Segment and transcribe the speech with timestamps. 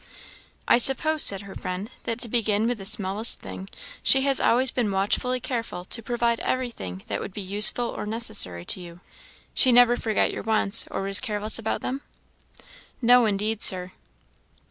[0.67, 3.69] "I suppose," said her friend, "that, to begin with the smallest thing,
[4.01, 8.07] she has always been watchfully careful to provide every thing that would be useful or
[8.07, 9.01] necessary for you;
[9.53, 12.01] she never forgot your wants, or was careless about them?"
[12.99, 13.91] "No indeed, Sir."